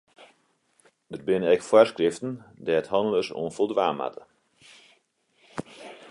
[1.13, 2.31] Der binne ek foarskriften
[2.65, 4.23] dêr't hannelers oan foldwaan moatte.